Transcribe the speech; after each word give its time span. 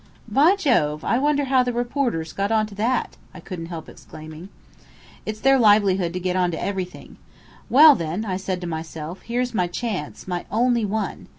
"By 0.27 0.55
Jove, 0.55 1.03
I 1.05 1.19
wonder 1.19 1.43
how 1.45 1.61
the 1.61 1.73
reporters 1.73 2.33
got 2.33 2.51
onto 2.51 2.73
that?" 2.73 3.17
I 3.35 3.39
couldn't 3.39 3.67
help 3.67 3.87
exclaiming. 3.87 4.49
"It's 5.27 5.39
their 5.39 5.59
livelihood 5.59 6.11
to 6.13 6.19
get 6.19 6.35
onto 6.35 6.57
everything. 6.57 7.17
'Well 7.69 7.93
then,' 7.93 8.25
I 8.25 8.37
said 8.37 8.61
to 8.61 8.65
myself, 8.67 9.21
'Here's 9.21 9.53
my 9.53 9.67
chance, 9.67 10.27
my 10.27 10.45
only 10.49 10.85
one. 10.85 11.27